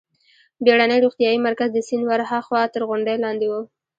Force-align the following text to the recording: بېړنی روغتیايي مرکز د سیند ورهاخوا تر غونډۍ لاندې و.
بېړنی 0.63 0.97
روغتیايي 1.05 1.39
مرکز 1.47 1.69
د 1.73 1.79
سیند 1.87 2.03
ورهاخوا 2.07 2.61
تر 2.73 2.81
غونډۍ 2.89 3.17
لاندې 3.23 3.47
و. 3.51 3.53